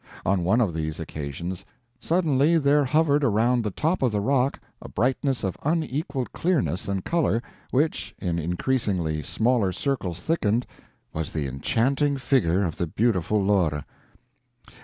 [0.25, 1.63] On one of these occasions,
[1.99, 7.05] "suddenly there hovered around the top of the rock a brightness of unequaled clearness and
[7.05, 10.65] color, which, in increasingly smaller circles thickened,
[11.13, 13.85] was the enchanting figure of the beautiful Lore.